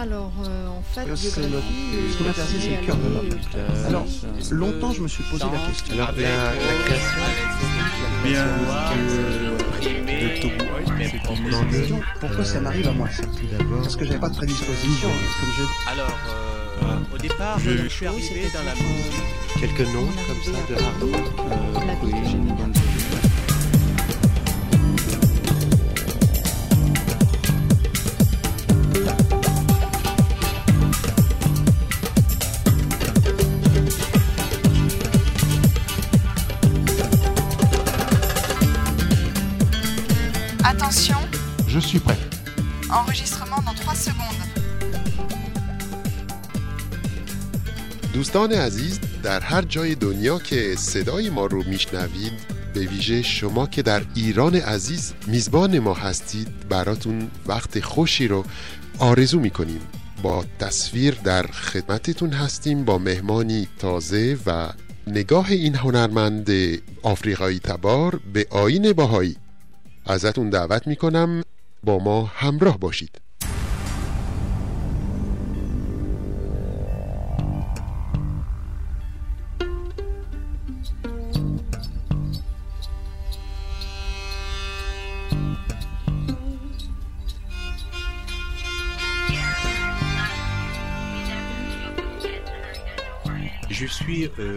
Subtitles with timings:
[0.00, 1.60] Alors, euh, en fait, Euh, c'est le- euh,
[2.10, 2.18] ce
[2.58, 3.28] c'est le cœur de l'homme.
[3.54, 4.06] euh, Alors,
[4.50, 5.94] longtemps, je me suis posé la question.
[5.94, 6.28] Alors, la, la
[6.84, 7.20] création
[8.24, 8.50] Bien de,
[11.70, 15.08] question, pourquoi ça m'arrive à moi ça tout d'abord Parce que j'avais pas de prédisposition,
[15.08, 16.18] comme je Alors,
[16.82, 19.22] euh, au départ, Je- je suis arrivé dans la musique.
[19.60, 21.28] quelques noms comme ça de hard rock.
[41.90, 42.20] Suis prêt.
[43.00, 44.42] enregistrement dans 3 secondes.
[48.14, 52.32] دوستان عزیز در هر جای دنیا که صدای ما رو میشنوید
[52.74, 58.44] به ویژه شما که در ایران عزیز میزبان ما هستید براتون وقت خوشی رو
[58.98, 59.80] آرزو می‌کنیم
[60.22, 64.68] با تصویر در خدمتتون هستیم با مهمانی تازه و
[65.06, 66.50] نگاه این هنرمند
[67.02, 69.36] آفریقایی تبار به آین باهایی
[70.06, 71.42] ازتون دعوت می‌کنم
[71.82, 73.20] با ما همراه باشید.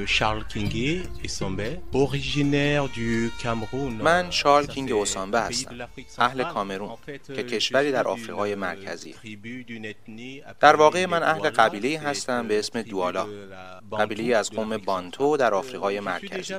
[0.08, 5.90] Charles Kingue Ossambe originaire du Cameroun من شارل کینگی اوسامبه هستم.
[6.18, 9.16] اهل کامرون که کشوری در آفریقای مرکزی.
[10.60, 13.28] در واقع من اهل قبیله هستم به اسم دوالا
[14.00, 16.56] قبیله از قوم بانتو در آفریقای مرکزی.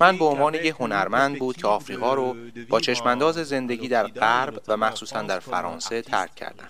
[0.00, 2.36] من به عنوان یک هنرمند بود که آفریقا رو
[2.68, 6.68] با چشمانداز زندگی در غرب و مخصوصاً در فرانسه ترک کردم.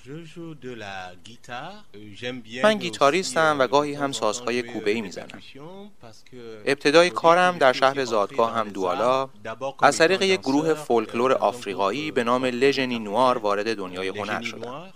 [2.62, 5.25] من گیتاریستم و گاهی هم سازهای کوبه می‌زنم.
[5.26, 5.42] کردم
[6.64, 9.28] ابتدای کارم در شهر زادگاه هم دوالا.
[9.82, 14.92] از طریق یک گروه فولکلور آفریقایی به نام لژنی نوار وارد دنیای هنر شدم.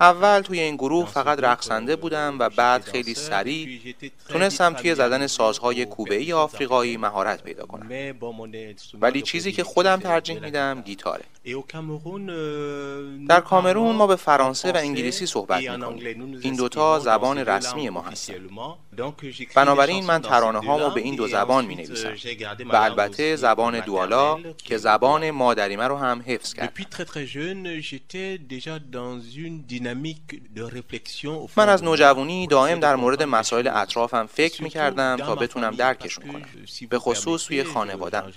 [0.00, 3.94] اول توی این گروه فقط رقصنده بودم و بعد خیلی سریع
[4.28, 7.88] تونستم توی زدن سازهای کوبه ای آفریقایی مهارت پیدا کنم.
[9.00, 11.24] ولی چیزی که خودم ترجیح میدم گیتاره.
[13.28, 16.38] در کامرون ما به فرانسه و انگلیسی صحبت می‌کنیم.
[16.42, 18.34] این دوتا زبان رسمی ما هستن.
[19.54, 22.14] بنابراین من ترانه هامو به این دو زبان می نویسم
[22.66, 26.72] و البته زبان دوالا که زبان مادریمه رو هم حفظ کرد
[31.56, 36.42] من از نوجوانی دائم در مورد مسائل اطرافم فکر می کردم تا بتونم درکشون کنم.
[36.90, 38.32] به خصوص توی خانوادم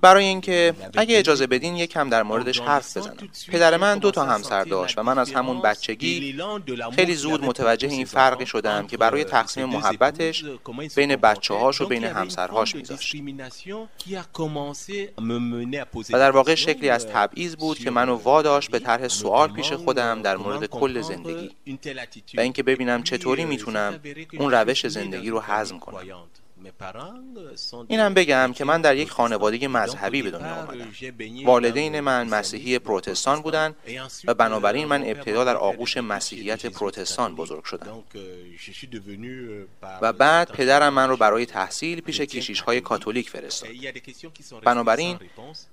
[0.00, 3.16] برای اینکه اگه اجازه بدین یکم در موردش حرف بزنم.
[3.48, 6.40] پدر من دو تا همسر داشت و من از همون بچگی
[6.92, 10.44] خیلی زود متوجه این فرقی شدم که برای تقسیم محبتش
[10.96, 13.14] بین بچه هاش و بین همسرهاش می داشت.
[16.10, 20.22] و در واقع شکلی از تبعیض بود که منو واداش به طرح سوال پیش خودم
[20.22, 21.50] در مورد کل زندگی
[22.36, 24.00] و اینکه ببینم چطوری می‌تونم
[24.38, 26.28] اون روش زندگی رو هضم کنم.
[27.88, 30.88] اینم بگم که من در یک خانواده مذهبی به دنیا آمدم
[31.44, 33.76] والدین من مسیحی پروتستان بودند
[34.24, 38.02] و بنابراین من ابتدا در آغوش مسیحیت پروتستان بزرگ شدم.
[40.02, 43.70] و بعد پدرم من رو برای تحصیل پیش کشیش های کاتولیک فرستاد.
[44.62, 45.18] بنابراین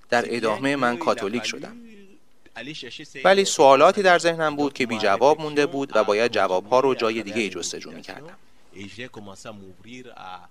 [0.09, 1.78] در ادامه من کاتولیک شدم.
[3.24, 7.24] ولی سوالاتی در ذهنم بود که بی جواب مونده بود و باید جوابها رو جای
[7.24, 8.38] دیگه جستجو می کردم.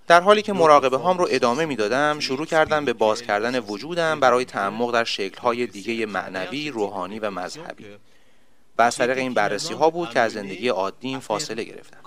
[0.07, 4.21] در حالی که مراقبه هام رو ادامه می دادم شروع کردم به باز کردن وجودم
[4.21, 7.85] برای تعمق در شکل های دیگه معنوی، روحانی و مذهبی.
[8.79, 11.99] و از طریق این بررسی ها بود که از زندگی عادی فاصله گرفتم.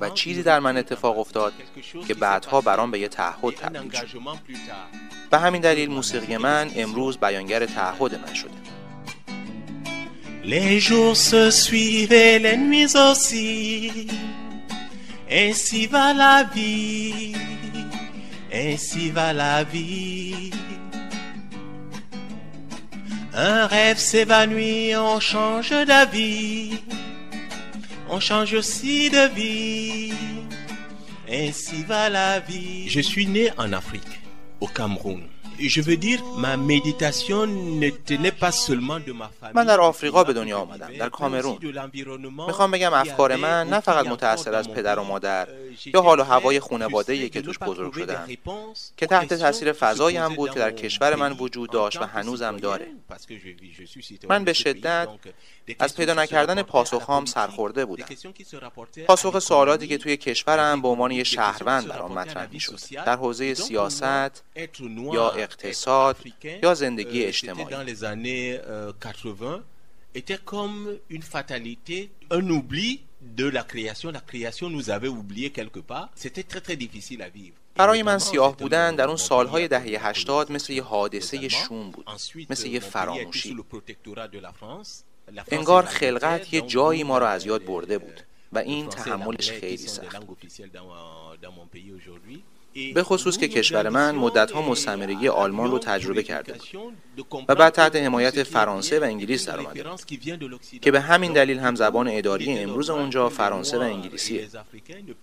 [0.00, 1.52] و چیزی در من اتفاق افتاد
[2.08, 4.20] که بعدها برام به یه تعهد تبدیل شد.
[5.30, 8.76] به همین دلیل موسیقی من امروز بیانگر تعهد من شده.
[10.46, 14.06] Les jours se suivent et les nuits aussi.
[15.30, 17.34] Ainsi va la vie,
[18.52, 20.50] ainsi va la vie.
[23.34, 26.78] Un rêve s'évanouit, on change d'avis,
[28.08, 30.12] on change aussi de vie.
[31.28, 32.88] Ainsi va la vie.
[32.88, 34.20] Je suis né en Afrique,
[34.60, 35.24] au Cameroun.
[35.58, 39.54] Je veux dire, ma méditation ne tenait pas seulement de ma famille.
[39.54, 41.58] من در آفریقا به دنیا آمدم در کامرون.
[42.46, 45.48] می‌خوام بگم افکار من نه فقط متأثر از پدر و مادر
[45.94, 48.28] یا حال و هوای خانواده که توش بزرگ شدم.
[48.96, 52.86] که تحت تاثیر فضایی هم بود که در کشور من وجود داشت و هنوزم داره.
[54.28, 55.08] من به شدت
[55.78, 58.06] از پیدا نکردن پاسخهام سرخورده بودم.
[59.06, 62.78] پاسخ سوالاتی که توی کشورم به عنوان یه شهروند برام مطرح می‌شد.
[63.06, 64.44] در حوزه سیاست
[65.12, 66.16] یا اقتصاد
[66.62, 68.58] یا زندگی اجتماعی؟
[70.20, 70.82] était comme
[71.16, 71.98] une fatalité,
[72.38, 72.90] un oubli
[73.20, 74.08] de la création.
[74.10, 76.08] La création nous avait oublié quelque part.
[76.24, 77.56] C'était très très difficile à vivre.
[77.74, 82.10] برای من سیاه بودن در اون سالهای دهه هشتاد مثل یه حادثه شوم بود
[82.50, 83.56] مثل یه فراموشی.
[85.50, 88.20] انگار خلقت یه جایی ما را از یاد برده بود.
[88.52, 90.16] و این تحملش خیلی سخت
[92.94, 96.54] به خصوص که کشور من مدتها مستعمرگی آلمان رو تجربه کرده
[97.48, 99.84] و بعد تحت حمایت فرانسه و انگلیس در آمده
[100.80, 104.48] که به همین دلیل هم زبان اداری امروز اونجا فرانسه و انگلیسیه.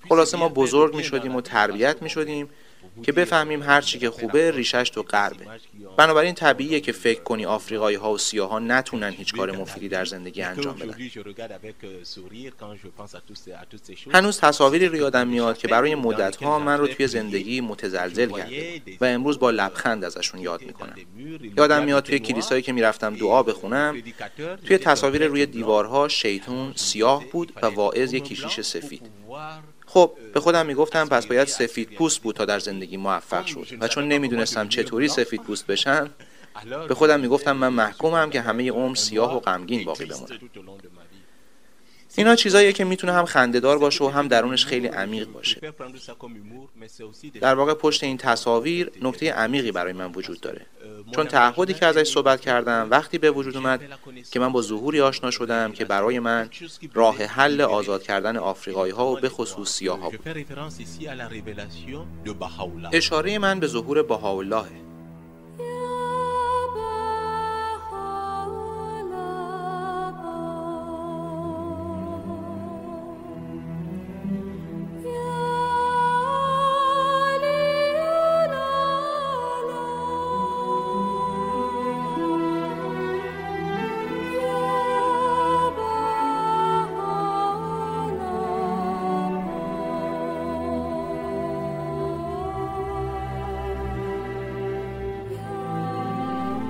[0.10, 2.50] خلاصه ما بزرگ می شدیم و تربیت می شدیم
[3.04, 5.46] که بفهمیم هر چی که خوبه ریشش تو غربه.
[5.98, 10.06] بنابراین طبیعیه که فکر کنی آفریقایی ها و سیاه ها نتونن هیچ کار مفیدی در
[10.06, 10.96] زندگی انجام بدن.
[14.12, 18.82] هنوز تصاویری رو یادم میاد که برای مدت ها من رو توی زندگی متزلزل کرده
[19.02, 20.96] و امروز با لبخند ازشون یاد می‌کنم.
[21.58, 24.04] یادم میاد توی کلیسایی که می‌رفتم دعا بخونم
[24.68, 29.10] توی تصاویر روی دیوارها شیطون سیاه بود و واعظ یک کشیش سفید.
[29.94, 33.68] خب به خودم می‌گفتم پس باید سفید پوست بود تا در زندگی موفق شد.
[33.80, 36.10] و چون نمی‌دونستم چطوری سفید پوست بشم
[36.88, 40.28] به خودم می‌گفتم من محکومم که همه عمر سیاه و غمگین باقی بمونم.
[42.16, 45.74] اینا چیزاییه که می‌تونه هم خندهدار باشه و هم درونش خیلی عمیق باشه.
[47.42, 50.66] در واقع پشت این تصاویر نکته عمیقی برای من وجود داره.
[51.16, 53.82] چون تعهدی که ازش صحبت کردم وقتی به وجود اومد
[54.32, 56.50] که من با ظهوری آشنا شدم که برای من
[56.94, 60.20] راه حل آزاد کردن آفریقایی ها و به خصوص سیاه ها بود
[62.94, 64.02] اشاره من به ظهور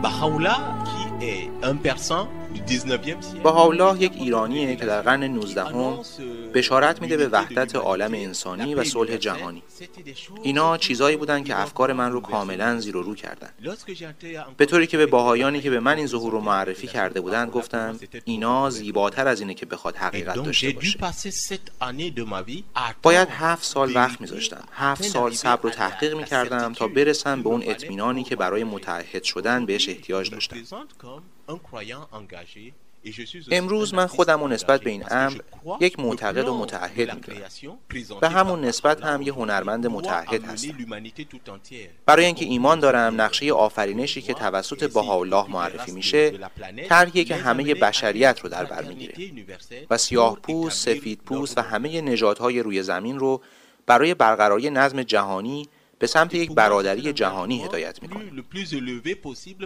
[0.04, 2.28] Bahá'u'lláh qui est un persan
[3.44, 6.00] بهاءالله یک ایرانیه که در قرن 19 هم
[6.54, 9.64] بشارت میده به وحدت عالم انسانی و صلح جهانی.
[10.44, 13.50] اینا چیزایی بودن که افکار من رو کاملا زیر و رو کردن.
[14.58, 18.00] به طوری که به باهایانی که به من این ظهور رو معرفی کرده بودند گفتم
[18.26, 21.00] اینا زیباتر از اینه که بخواد حقیقت داشته باشه.
[23.02, 24.64] باید هفت سال وقت میذاشتم.
[24.74, 29.66] هفت سال صبر و تحقیق می‌کردم تا برسم به اون اطمینانی که برای متحد شدن
[29.66, 30.58] بهش احتیاج داشتم.
[33.52, 35.40] امروز من خودم و نسبت به این امر
[35.80, 37.78] یک معتقد و متعهد می‌دونم.
[38.22, 40.78] به همون نسبت هم یه هنرمند متعهد هستم.
[42.06, 46.40] برای اینکه ایمان دارم نقشه آفرینشی که توسط بهاءالله معرفی میشه
[46.90, 49.16] طرحیه که همه بشریت رو در بر می‌گیره
[49.90, 53.42] و سیاه پوست، سفید پوست و همه نژادهای روی زمین رو
[53.86, 55.70] برای برقراری نظم جهانی
[56.04, 58.24] به سمت یک برادری جهانی هدایت می‌کنه.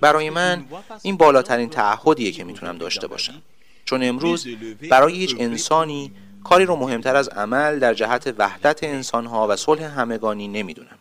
[0.01, 0.65] برای من
[1.03, 3.41] این بالاترین تعهدیه که می‌تونم داشته باشم.
[3.86, 4.48] چون امروز
[4.89, 6.12] برای هیچ انسانی
[6.44, 10.98] کاری رو مهمتر از عمل در جهت وحدت انسانها و صلح همگانی نمی‌دونم.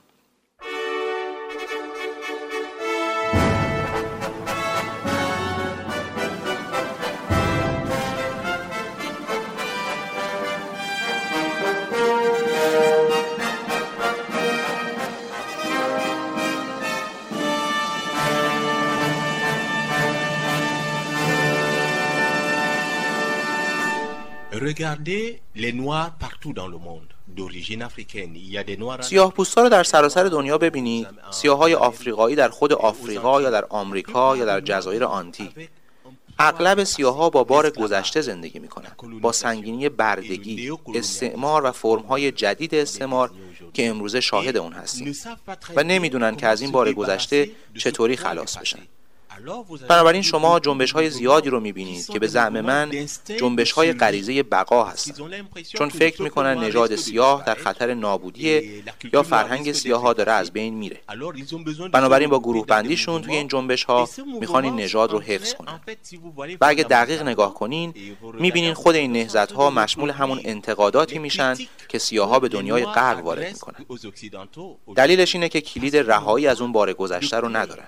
[24.77, 27.09] Regardez les noirs partout dans le monde.
[29.01, 31.07] سیاه پوستا رو در سراسر دنیا ببینید.
[31.31, 35.51] سیاه های آفریقایی در خود آفریقا یا در آمریکا یا در جزایر آنتی
[36.39, 38.91] اغلب سیاها با بار گذشته زندگی می‌کنن
[39.21, 43.31] با سنگینی بردگی استعمار و فرمهای جدید استعمار
[43.75, 45.15] که امروزه شاهد اون هستیم.
[45.77, 48.79] و نمی‌دونن که از این بار گذشته چطوری خلاص بشن.
[49.89, 53.07] بنابراین شما جنبش های زیادی رو می‌بینید که به زعم من
[53.41, 55.47] جنبش های غریزه بقا هستند.
[55.79, 60.75] چون فکر می‌کنن نژاد سیاه در خطر نابودیه یا فرهنگ سیاه ها داره از بین
[60.75, 61.01] میره.
[61.93, 64.09] بنابراین با گروه بندیشون توی این جنبش ها
[64.41, 65.81] می‌خوان این نژاد رو حفظ کنن.
[66.61, 67.95] و اگه دقیق نگاه کنین
[68.39, 71.57] می‌بینین خود این نهزت ها مشمول همون انتقاداتی میشن
[71.89, 73.87] که سیاه ها به دنیای غرب وارد می‌کنن.
[74.97, 77.87] دلیلش اینه که کلید رهایی از اون بار گذشته رو ندارن.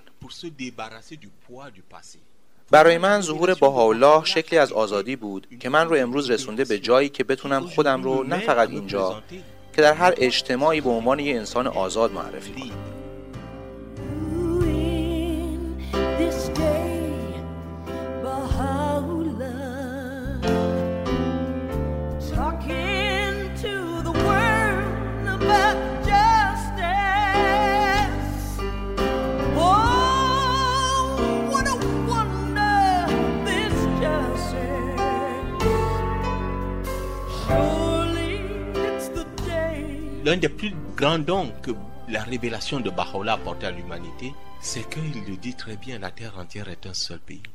[2.70, 7.08] برای من ظهور الله شکلی از آزادی بود که من رو امروز رسونده به جایی
[7.08, 9.22] که بتونم خودم رو نه فقط اینجا
[9.72, 13.07] که در هر اجتماعی به عنوان یه انسان آزاد معرفی کنم.
[41.00, 41.72] Grands dons que
[42.08, 44.28] la révélation de Baha'u'llah apporte à l'humanité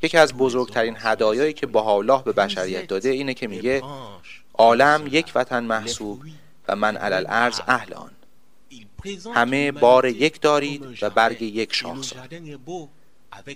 [0.01, 3.81] یکی از بزرگترین هدایایی که بهاءالله به بشریت داده اینه که میگه
[4.53, 6.21] عالم یک وطن محسوب
[6.67, 8.11] و من علل ارز اهل آن.
[9.33, 12.29] همه بار یک دارید و برگ یک شاخسار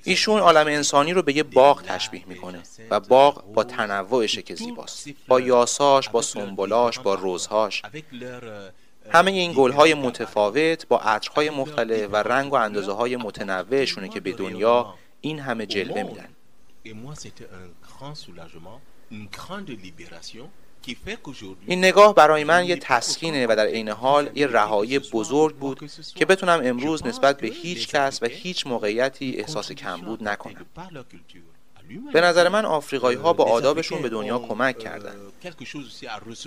[0.03, 5.08] ایشون عالم انسانی رو به یه باغ تشبیه می‌کنه و باغ با تنوعشه که زیباست
[5.27, 7.82] با یاساش با سنبولاش با روزهاش.
[9.10, 14.20] همه این گل های متفاوت با عطرهای مختلف و رنگ و اندازه های متنوعشونه که
[14.20, 16.30] به دنیا این همه جلوه میدن.
[21.66, 26.26] این نگاه برای من یه تسکینه و در عین حال یه رهایی بزرگ بود که
[26.26, 30.66] بتونم امروز نسبت به هیچ کس و هیچ موقعیتی احساس کمبود نکنم.
[32.13, 35.15] به نظر من آفریقایی ها با آدابشون به دنیا کمک کردن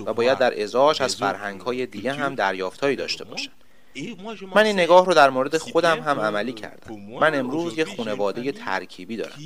[0.06, 3.50] و باید در ازاش از فرهنگ های دیگه هم دریافتهایی داشته باشن.
[4.54, 6.96] من این نگاه رو در مورد خودم هم عملی کردم.
[7.20, 9.38] من امروز یه خانواده ترکیبی دارم.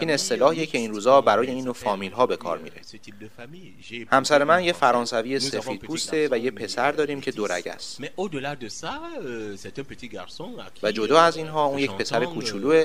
[0.00, 2.76] این اصطلاحیه که این روزا برای این نوع فامیل ها به کار میره.
[4.12, 8.00] همسر من یه فرانسوی سفید پوسته و یه پسر داریم که دورگ است
[10.82, 12.84] و جدا از اینها اون یک پسر کوچولوه.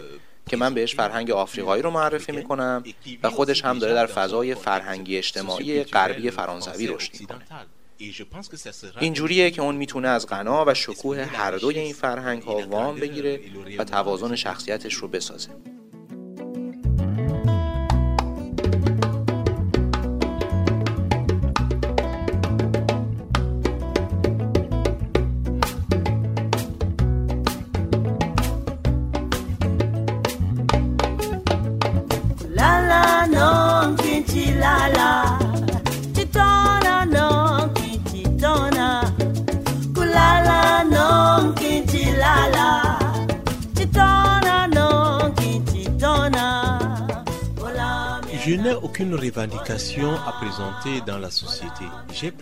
[0.50, 2.84] که من بهش فرهنگ آفریقایی رو معرفی می‌کنم
[3.24, 7.42] و خودش هم داره در فضای فرهنگی اجتماعی غربی فرانسوی رشد می‌کنه.
[9.00, 13.40] اینجوریه که اون می‌تونه از غنا و شکوه هر دوی این فرهنگ ها وام بگیره
[13.78, 15.50] و توازن شخصیتش رو بسازه.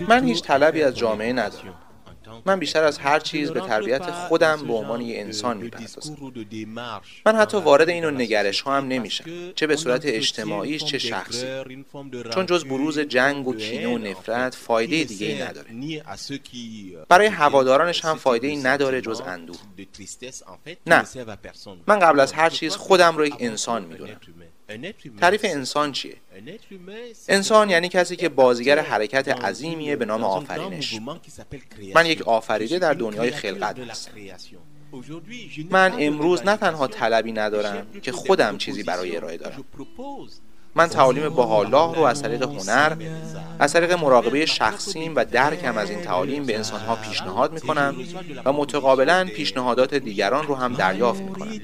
[0.07, 1.73] من هیچ طلبی از جامعه ندارم.
[2.45, 6.17] من بیشتر از هر چیز به تربیت خودم به عنوان یه انسان می‌پردازم.
[7.25, 9.25] من حتی وارد اینو نگرش ها هم نمیشم.
[9.55, 11.47] چه به صورت اجتماعی چه شخصی.
[12.33, 15.69] چون جز بروز جنگ و کینه و نفرت فایده دیگه ای نداره.
[17.09, 19.57] برای هوادارانش هم فایده ای نداره جز اندوه.
[20.87, 21.03] نه.
[21.87, 24.19] من قبل از هر چیز خودم رو یک انسان می‌دونم.
[25.21, 26.15] تعریف انسان چیه؟
[27.27, 30.99] انسان یعنی کسی که بازیگر حرکت عظیمیه به نام آفرینش.
[31.95, 34.11] من یک آفریده در دنیای خلقت هستم
[35.69, 39.63] من امروز نه تنها طلبی ندارم که خودم چیزی برای ارائه دارم.
[40.75, 42.95] من تعالیم الله رو از طریق هنر
[43.59, 47.95] از طریق مراقبه شخصیم و درکم از این تعالیم به انسانها پیشنهاد می‌کنم
[48.45, 51.59] و متقابلا پیشنهادات دیگران رو هم دریافت می‌کنم.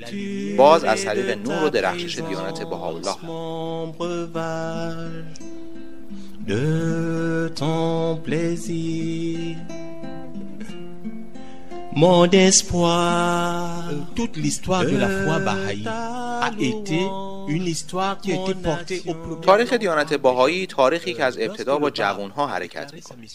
[0.57, 3.15] باز از طریق نور و درخشش دیانت بهاءالله.
[12.01, 13.84] Mon espoir.
[14.15, 15.84] Toute l'histoire de la foi Baha'i
[16.48, 17.00] a été
[17.56, 21.89] une histoire qui a été portée au تاریخ دیانت باهایی تاریخی که از ابتدا با
[21.89, 23.27] جوانها حرکت می‌کنه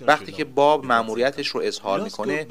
[0.00, 2.46] وقتی که باب مأموریتش رو اظهار می‌کنه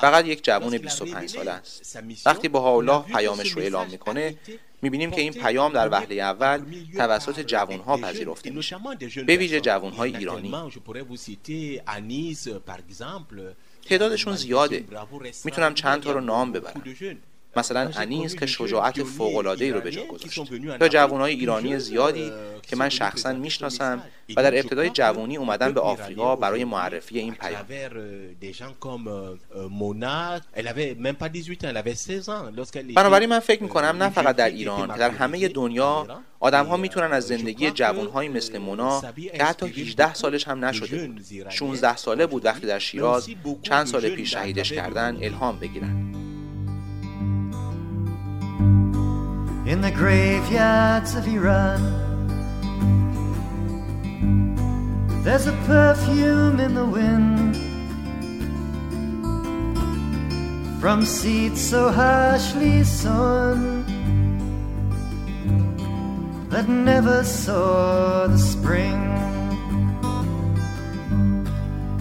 [0.00, 1.98] فقط یک جوان 25 ساله است.
[2.26, 4.34] وقتی الله پیامش رو اعلام می‌کنه
[4.84, 6.62] می‌بینیم که این پیام در وهله اول
[6.96, 8.76] توسط جوانها پذیرفته میشه.
[9.26, 10.52] به ویژه جوانهای ایرانی.
[13.88, 14.84] تعدادشون زیاده.
[15.44, 16.82] می‌تونم چند تا رو نام ببرم.
[17.56, 20.38] مثلا انیس که شجاعت فوق‌العاده‌ای رو به جا گذاشت
[20.80, 22.32] یا جوانای ایرانی زیادی
[22.62, 24.02] که من شخصا می‌شناسم
[24.36, 27.66] و در ابتدای جوانی اومدن به آفریقا برای معرفی این پیام.
[32.94, 37.12] بنابراین من فکر می‌کنم نه فقط در ایران که در همه دنیا آدم ها می‌تونن
[37.12, 39.02] از زندگی جوانهایی مثل مونا
[39.36, 41.06] که حتی 18 سالش هم نشده.
[41.06, 43.28] بود 16 ساله بود وقتی در شیراز
[43.62, 46.14] چند سال پیش شهیدش کردن الهام بگیرن.
[49.74, 51.82] In the graveyards of Iran.
[55.24, 57.56] There's a perfume in the wind.
[60.80, 63.84] From seeds so harshly sown
[66.50, 69.00] That never saw the spring.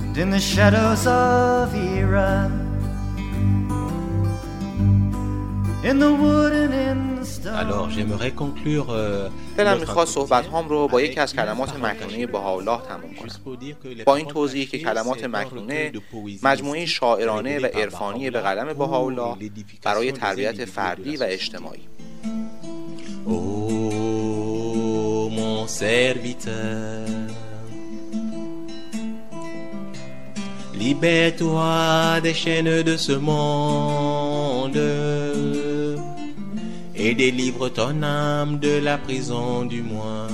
[0.03, 2.51] And in the shadows of Iran.
[5.83, 7.12] In the wood and in
[7.53, 14.03] Euh, دلم می‌خواد صحبت هام رو با یکی از کلمات مکنونه بهاءالله تموم کنم.
[14.05, 15.91] با این توضیح که کلمات مکنونه
[16.43, 19.35] مجموعه شاعرانه و عرفانی به قلم بهاءالله
[19.83, 21.87] برای تربیت فردی و اجتماعی.
[30.83, 34.02] Libère-toi des chaînes de ce monde.
[37.02, 40.26] et délivre ton âme de la prison du moi.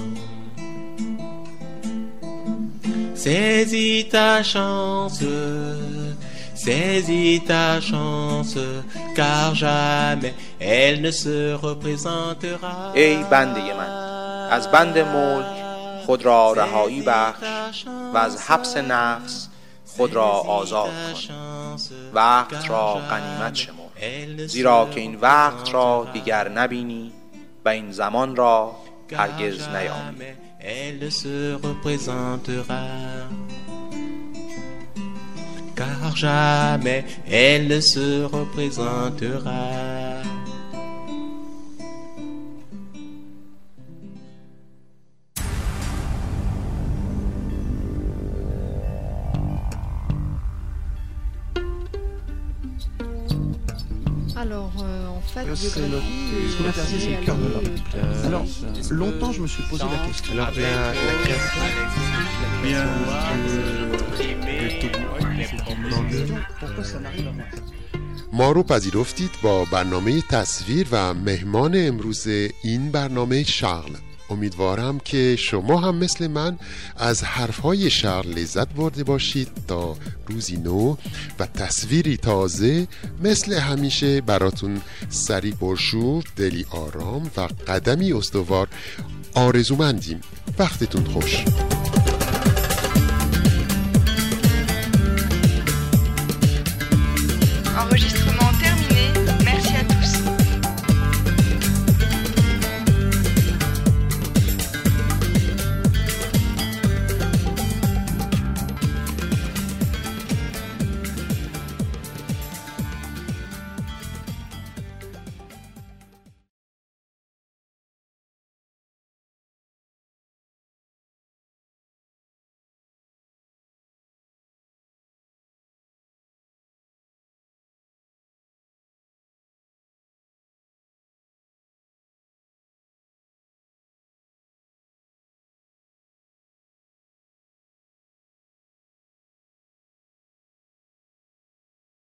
[3.15, 5.25] Saisis ta chance,
[6.55, 8.59] saisis ta chance,
[9.15, 12.93] car jamais elle ne se représentera.
[12.95, 13.89] ای بنده من
[14.51, 15.65] از بند ملک
[16.07, 17.85] خود را رهایی بخش
[18.15, 19.49] و از حبس نفس
[19.87, 20.91] خود را آزاد
[21.29, 21.77] کن
[22.15, 23.78] وقت را غنیمت شما
[24.48, 27.12] زیرا که این وقت را دیگر نبینی
[27.66, 28.76] و این زمان را
[29.12, 30.26] هرگز نیابی.
[35.80, 40.09] car jamais elle ne se représentera.
[55.48, 56.00] Euh, euh, c'est le,
[56.50, 58.26] ce qu'on a c'est le cœur de l'homme.
[58.26, 58.46] Alors,
[58.92, 60.34] longtemps, je me suis posé la question.
[60.34, 61.62] Alors, la, la création,
[66.60, 67.46] pourquoi ça m'arrive à moi
[68.34, 72.28] ما رو پذیرفتید با برنامه تصویر و مهمان امروز
[72.64, 73.96] این برنامه شغل
[74.30, 76.58] امیدوارم که شما هم مثل من
[76.98, 79.96] از حرفهای شعر لذت برده باشید تا
[80.28, 80.96] روزی نو
[81.40, 82.88] و تصویری تازه
[83.24, 88.68] مثل همیشه براتون سری پرشور دلی آرام و قدمی استوار
[89.34, 90.22] آرزومندیم.
[90.60, 91.44] وقتتون خوش.